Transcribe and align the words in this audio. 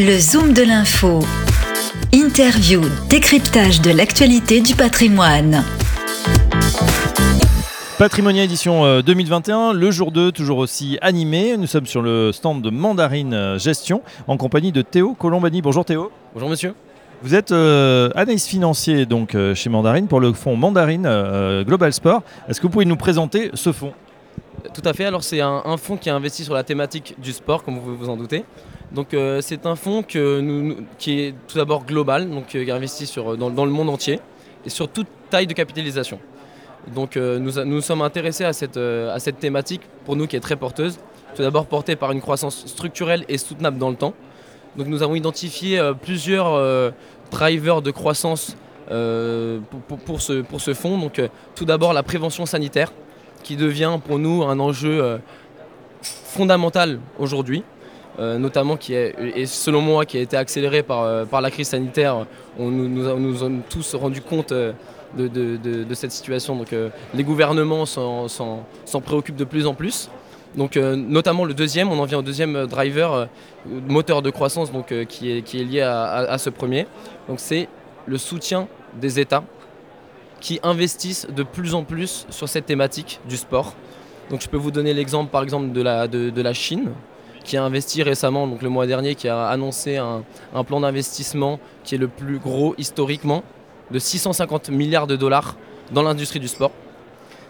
Le 0.00 0.16
Zoom 0.16 0.52
de 0.52 0.62
l'info. 0.62 1.18
Interview, 2.12 2.82
décryptage 3.10 3.80
de 3.80 3.90
l'actualité 3.90 4.60
du 4.60 4.76
patrimoine. 4.76 5.64
Patrimonia 7.98 8.44
édition 8.44 9.00
2021, 9.00 9.58
euh, 9.58 9.72
le 9.72 9.90
jour 9.90 10.12
2, 10.12 10.30
toujours 10.30 10.58
aussi 10.58 10.98
animé. 11.02 11.56
Nous 11.56 11.66
sommes 11.66 11.86
sur 11.86 12.00
le 12.00 12.30
stand 12.30 12.62
de 12.62 12.70
Mandarine 12.70 13.34
euh, 13.34 13.58
Gestion 13.58 14.02
en 14.28 14.36
compagnie 14.36 14.70
de 14.70 14.82
Théo 14.82 15.14
Colombani. 15.14 15.62
Bonjour 15.62 15.84
Théo. 15.84 16.12
Bonjour 16.32 16.48
monsieur. 16.48 16.74
Vous 17.22 17.34
êtes 17.34 17.50
euh, 17.50 18.10
analyste 18.14 18.46
financier 18.46 19.04
donc, 19.04 19.36
chez 19.54 19.68
Mandarine 19.68 20.06
pour 20.06 20.20
le 20.20 20.32
fonds 20.32 20.54
Mandarine 20.54 21.10
Global 21.66 21.92
Sport. 21.92 22.22
Est-ce 22.48 22.60
que 22.60 22.68
vous 22.68 22.72
pouvez 22.72 22.84
nous 22.84 22.94
présenter 22.94 23.50
ce 23.54 23.72
fonds? 23.72 23.94
Tout 24.74 24.82
à 24.84 24.92
fait. 24.92 25.04
Alors 25.04 25.22
c'est 25.22 25.40
un, 25.40 25.76
fonds 25.76 25.96
qui 25.96 26.10
a 26.10 26.14
investi 26.14 26.44
sur 26.44 26.54
la 26.54 26.64
thématique 26.64 27.14
du 27.18 27.32
sport, 27.32 27.62
comme 27.62 27.78
vous 27.78 27.96
vous 27.96 28.08
en 28.08 28.16
doutez. 28.16 28.44
Donc 28.92 29.12
euh, 29.12 29.40
c'est 29.40 29.66
un 29.66 29.76
fonds 29.76 30.02
qui 30.02 30.18
est 30.18 31.34
tout 31.46 31.56
d'abord 31.56 31.84
global, 31.84 32.28
donc 32.28 32.54
euh, 32.54 32.64
qui 32.64 32.70
investit 32.70 33.06
sur, 33.06 33.36
dans, 33.36 33.50
dans, 33.50 33.64
le 33.64 33.70
monde 33.70 33.90
entier 33.90 34.20
et 34.64 34.70
sur 34.70 34.88
toute 34.88 35.06
taille 35.30 35.46
de 35.46 35.52
capitalisation. 35.52 36.18
Donc 36.94 37.16
euh, 37.16 37.38
nous, 37.38 37.62
nous 37.64 37.80
sommes 37.80 38.02
intéressés 38.02 38.44
à 38.44 38.52
cette, 38.52 38.78
à 38.78 39.18
cette 39.18 39.38
thématique, 39.38 39.82
pour 40.04 40.16
nous 40.16 40.26
qui 40.26 40.36
est 40.36 40.40
très 40.40 40.56
porteuse, 40.56 40.98
tout 41.34 41.42
d'abord 41.42 41.66
portée 41.66 41.96
par 41.96 42.12
une 42.12 42.20
croissance 42.20 42.66
structurelle 42.66 43.24
et 43.28 43.38
soutenable 43.38 43.78
dans 43.78 43.90
le 43.90 43.96
temps. 43.96 44.14
Donc 44.76 44.86
nous 44.86 45.02
avons 45.02 45.14
identifié 45.14 45.80
plusieurs 46.02 46.92
drivers 47.30 47.82
de 47.82 47.90
croissance 47.90 48.56
pour, 48.88 50.20
ce, 50.20 50.40
pour 50.42 50.60
ce 50.60 50.72
fonds. 50.72 50.98
Donc 50.98 51.20
tout 51.54 51.64
d'abord 51.64 51.92
la 51.92 52.02
prévention 52.02 52.46
sanitaire, 52.46 52.92
qui 53.48 53.56
devient 53.56 53.98
pour 54.06 54.18
nous 54.18 54.42
un 54.42 54.60
enjeu 54.60 55.18
fondamental 56.02 57.00
aujourd'hui. 57.18 57.64
Euh, 58.18 58.36
notamment 58.36 58.76
qui 58.76 58.94
est, 58.94 59.14
et 59.36 59.46
selon 59.46 59.80
moi, 59.80 60.04
qui 60.04 60.18
a 60.18 60.20
été 60.20 60.36
accéléré 60.36 60.82
par, 60.82 61.02
euh, 61.04 61.24
par 61.24 61.40
la 61.40 61.52
crise 61.52 61.68
sanitaire. 61.68 62.26
On, 62.58 62.68
nous, 62.68 62.88
nous, 62.88 63.36
sommes 63.36 63.60
tous 63.70 63.94
rendu 63.94 64.20
compte 64.20 64.50
euh, 64.50 64.72
de, 65.16 65.28
de, 65.28 65.56
de, 65.84 65.94
cette 65.94 66.10
situation. 66.10 66.56
Donc, 66.56 66.74
les 67.14 67.24
gouvernements 67.24 67.86
s'en 67.86 69.00
préoccupent 69.04 69.36
de 69.36 69.44
plus 69.44 69.66
en 69.66 69.74
plus. 69.74 70.10
Donc, 70.56 70.76
notamment 70.76 71.44
le 71.44 71.54
deuxième, 71.54 71.90
on 71.90 71.98
en 71.98 72.04
vient 72.04 72.18
au 72.18 72.22
deuxième 72.22 72.66
driver, 72.66 73.28
moteur 73.66 74.20
de 74.20 74.30
croissance, 74.30 74.70
donc, 74.72 74.92
qui, 75.08 75.30
est, 75.30 75.42
qui 75.42 75.60
est 75.60 75.64
lié 75.64 75.80
à, 75.80 76.02
à, 76.04 76.18
à 76.32 76.38
ce 76.38 76.50
premier. 76.50 76.86
Donc, 77.28 77.38
c'est 77.40 77.68
le 78.06 78.18
soutien 78.18 78.68
des 79.00 79.18
États 79.18 79.44
qui 80.40 80.60
investissent 80.62 81.26
de 81.28 81.42
plus 81.42 81.74
en 81.74 81.84
plus 81.84 82.26
sur 82.30 82.48
cette 82.48 82.66
thématique 82.66 83.20
du 83.28 83.36
sport. 83.36 83.74
Donc, 84.30 84.42
je 84.42 84.48
peux 84.48 84.56
vous 84.56 84.70
donner 84.70 84.94
l'exemple, 84.94 85.30
par 85.30 85.42
exemple, 85.42 85.72
de 85.72 85.82
la, 85.82 86.52
Chine, 86.52 86.90
qui 87.44 87.56
a 87.56 87.64
investi 87.64 88.02
récemment, 88.02 88.46
donc 88.46 88.62
le 88.62 88.68
mois 88.68 88.86
dernier, 88.86 89.14
qui 89.14 89.28
a 89.28 89.46
annoncé 89.48 89.96
un, 89.96 90.22
plan 90.64 90.80
d'investissement 90.80 91.58
qui 91.84 91.94
est 91.94 91.98
le 91.98 92.08
plus 92.08 92.38
gros 92.38 92.74
historiquement, 92.78 93.42
de 93.90 93.98
650 93.98 94.68
milliards 94.68 95.06
de 95.06 95.16
dollars 95.16 95.56
dans 95.92 96.02
l'industrie 96.02 96.40
du 96.40 96.48
sport. 96.48 96.72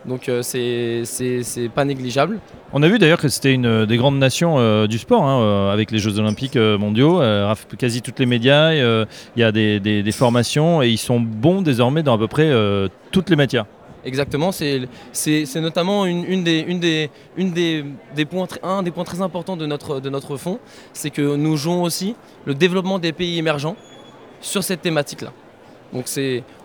Donc 0.08 0.28
euh, 0.28 0.42
c'est 0.42 1.68
pas 1.74 1.84
négligeable. 1.84 2.40
On 2.72 2.82
a 2.82 2.88
vu 2.88 2.98
d'ailleurs 2.98 3.20
que 3.20 3.28
c'était 3.28 3.52
une 3.52 3.84
des 3.84 3.96
grandes 3.96 4.18
nations 4.18 4.58
euh, 4.58 4.86
du 4.86 4.98
sport, 4.98 5.24
hein, 5.24 5.40
euh, 5.40 5.72
avec 5.72 5.90
les 5.90 5.98
Jeux 5.98 6.18
Olympiques 6.18 6.56
mondiaux, 6.56 7.20
quasi 7.78 8.02
toutes 8.02 8.18
les 8.18 8.26
médias, 8.26 8.72
il 8.72 9.06
y 9.36 9.42
a 9.42 9.52
des, 9.52 9.78
des, 9.80 10.12
formations 10.12 10.82
et 10.82 10.88
ils 10.88 10.98
sont 10.98 11.20
bons 11.20 11.62
désormais 11.62 12.02
dans 12.02 12.14
à 12.14 12.18
peu 12.18 12.26
près 12.26 12.50
toutes 13.12 13.30
les 13.30 13.36
matières. 13.36 13.66
Exactement, 14.04 14.52
c'est 14.52 14.88
notamment 15.56 16.06
une, 16.06 16.24
une, 16.24 16.44
des, 16.44 16.64
une, 16.66 16.80
des, 16.80 17.10
une 17.36 17.52
des, 17.52 17.84
des, 18.14 18.24
points, 18.24 18.46
un 18.62 18.82
des 18.82 18.90
points 18.90 19.04
très 19.04 19.20
importants 19.20 19.56
de 19.56 19.66
notre, 19.66 20.00
de 20.00 20.08
notre 20.08 20.36
fonds, 20.36 20.58
c'est 20.92 21.10
que 21.10 21.36
nous 21.36 21.56
jouons 21.56 21.82
aussi 21.82 22.14
le 22.46 22.54
développement 22.54 22.98
des 22.98 23.12
pays 23.12 23.38
émergents 23.38 23.76
sur 24.40 24.62
cette 24.62 24.80
thématique-là. 24.82 25.32
Donc 25.92 26.04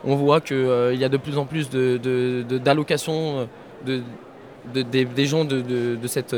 on 0.03 0.15
voit 0.15 0.41
qu'il 0.41 0.57
euh, 0.57 0.93
y 0.93 1.03
a 1.03 1.09
de 1.09 1.17
plus 1.17 1.37
en 1.37 1.45
plus 1.45 1.69
d'allocations 1.69 3.47
de, 3.85 4.01
de, 4.73 4.81
de, 4.81 5.03
des 5.03 5.25
gens 5.25 5.45
de, 5.45 5.97
cette, 6.07 6.35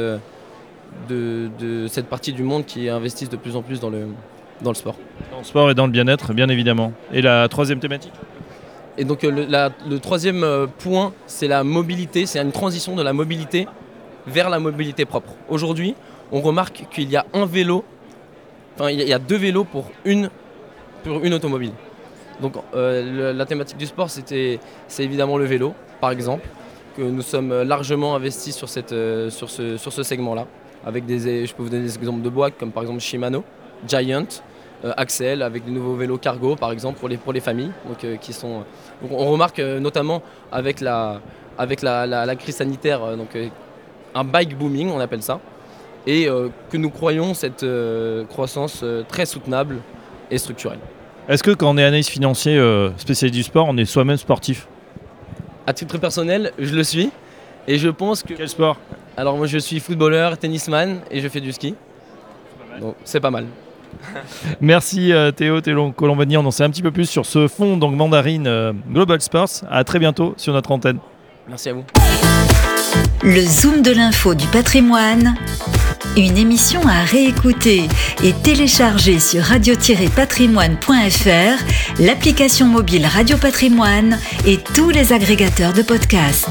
de, 1.09 1.88
cette 1.88 2.07
partie 2.07 2.34
du 2.34 2.44
monde 2.44 2.66
qui 2.66 2.90
investissent 2.90 3.29
de 3.29 3.38
plus 3.38 3.56
en 3.56 3.62
plus 3.62 3.79
dans 3.79 3.90
le, 3.90 4.07
dans 4.62 4.69
le 4.72 4.75
sport. 4.75 4.95
Dans 5.31 5.40
le 5.40 5.44
sport 5.44 5.72
et 5.72 5.74
dans 5.74 5.88
le 5.88 5.91
bien-être, 5.91 6.34
bien 6.34 6.50
évidemment. 6.50 6.94
Et 7.12 7.22
la 7.22 7.47
troisième 7.47 7.79
thématique? 7.79 8.13
Et 8.97 9.03
donc 9.03 9.24
euh, 9.24 9.72
le, 9.90 10.00
troisième 10.00 10.44
euh, 10.44 10.68
point, 10.68 11.12
c'est 11.28 11.47
la 11.47 11.63
mobilité, 11.63 12.25
c'est 12.25 12.40
une 12.40 12.51
transition 12.51 12.95
de 12.95 13.03
la 13.03 13.13
mobilité 13.13 13.68
vers 14.28 14.50
la 14.50 14.59
mobilité 14.59 15.06
propre. 15.06 15.34
Aujourd'hui, 15.50 15.95
on 16.31 16.41
remarque 16.41 16.85
qu'il 16.91 17.09
y 17.09 17.18
a 17.18 17.25
un 17.34 17.45
vélo, 17.45 17.84
enfin 18.75 18.90
il 18.90 19.01
y 19.01 19.13
a 19.13 19.19
deux 19.19 19.35
vélos 19.35 19.66
pour 19.66 19.91
une, 20.06 20.29
pour 21.03 21.24
une 21.24 21.34
automobile. 21.34 21.72
Donc 22.41 22.53
euh, 22.73 23.34
la 23.34 23.46
thématique 23.46 23.78
du 23.78 23.85
sport, 23.85 24.09
c'est 24.09 24.59
évidemment 25.00 25.38
le 25.38 25.46
vélo, 25.46 25.73
par 26.01 26.12
exemple, 26.12 26.47
que 26.97 27.01
nous 27.01 27.22
sommes 27.22 27.62
largement 27.63 28.16
investis 28.16 28.56
sur, 28.56 28.69
cette, 28.69 28.96
sur 29.29 29.50
ce, 29.50 29.78
sur 29.78 29.91
ce 29.94 30.03
segment-là. 30.03 30.47
Avec 30.85 31.06
des, 31.06 31.45
je 31.45 31.53
peux 31.53 31.63
vous 31.63 31.69
donner 31.69 31.84
des 31.84 31.95
exemples 31.95 32.22
de 32.22 32.29
boîtes 32.29 32.57
comme 32.59 32.72
par 32.72 32.84
exemple 32.84 33.00
Shimano, 33.00 33.44
Giant, 33.88 34.28
euh, 34.84 34.91
Axel 34.97 35.41
avec 35.41 35.63
des 35.63 35.72
nouveaux 35.72 35.95
vélos 35.95 36.18
cargo 36.18 36.56
par 36.56 36.72
exemple 36.72 37.00
pour 37.00 37.07
les, 37.07 37.18
pour 37.18 37.34
les 37.34 37.40
familles. 37.40 37.72
Donc, 37.88 38.03
euh, 38.03 38.18
qui 38.18 38.34
sont, 38.34 38.63
on 39.09 39.31
remarque 39.31 39.59
euh, 39.59 39.79
notamment 39.79 40.22
avec 40.51 40.81
la, 40.81 41.22
avec 41.57 41.81
la, 41.81 42.06
la, 42.06 42.35
crise 42.35 42.57
sanitaire 42.57 43.16
donc, 43.16 43.38
un 44.13 44.24
bike 44.25 44.57
booming 44.57 44.91
on 44.91 45.00
appelle 45.00 45.24
ça 45.24 45.40
et 46.06 46.28
que 46.69 46.78
nous 46.78 46.90
croyons 46.91 47.34
cette 47.34 47.66
croissance 48.29 48.84
très 49.07 49.25
soutenable 49.25 49.78
et 50.29 50.38
structurelle. 50.38 50.79
Est-ce 51.28 51.44
que 51.44 51.52
quand 51.52 51.69
on 51.74 51.78
est 51.78 51.84
analyste 51.84 52.09
financier 52.09 52.62
spécialiste 52.97 53.36
du 53.36 53.44
sport, 53.44 53.68
on 53.69 53.78
est 53.78 53.86
soi-même 53.86 54.18
sportif 54.18 54.68
À 55.66 55.74
titre 55.74 55.97
personnel, 55.97 56.52
je 56.59 56.75
le 56.75 56.84
suis. 56.84 57.09
Et 57.68 57.78
je 57.78 57.90
pense 57.90 58.24
que. 58.24 58.34
Quel 58.34 58.50
sport 58.50 58.78
Alors 59.18 59.38
moi 59.38 59.47
je 59.47 59.58
suis 59.58 59.80
footballeur, 59.80 60.38
tennisman 60.38 61.00
et 61.09 61.22
je 61.22 61.28
fais 61.28 61.41
du 61.41 61.52
ski. 61.52 61.75
Donc 62.80 62.96
c'est 63.03 63.19
pas 63.19 63.31
mal. 63.31 63.46
Merci 64.62 65.13
euh, 65.13 65.31
Théo, 65.31 65.62
Théo 65.62 65.91
Colombani. 65.91 66.38
On 66.38 66.46
en 66.46 66.52
sait 66.52 66.63
un 66.63 66.69
petit 66.69 66.81
peu 66.81 66.91
plus 66.91 67.09
sur 67.09 67.25
ce 67.25 67.47
fonds 67.47 67.78
donc 67.78 67.96
Mandarine 67.96 68.47
euh, 68.47 68.74
Global 68.92 69.22
Sports. 69.22 69.63
À 69.69 69.84
très 69.84 70.00
bientôt 70.00 70.34
sur 70.38 70.53
notre 70.53 70.72
antenne. 70.72 71.00
Merci 71.47 71.69
à 71.69 71.74
vous. 71.74 71.86
Le 73.24 73.42
Zoom 73.42 73.81
de 73.81 73.92
l'info 73.92 74.36
du 74.36 74.47
patrimoine. 74.47 75.36
Une 76.18 76.38
émission 76.38 76.82
à 76.88 77.04
réécouter 77.04 77.84
et 78.24 78.34
télécharger 78.34 79.20
sur 79.20 79.44
radio-patrimoine.fr, 79.44 82.00
l'application 82.00 82.68
mobile 82.68 83.06
Radio 83.06 83.38
Patrimoine 83.38 84.18
et 84.46 84.58
tous 84.58 84.90
les 84.90 85.12
agrégateurs 85.12 85.74
de 85.74 85.82
podcasts. 85.82 86.48